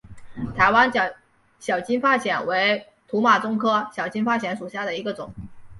[0.57, 0.91] 台湾
[1.59, 5.31] 小金发藓为土马鬃科小金发藓属下的一个种。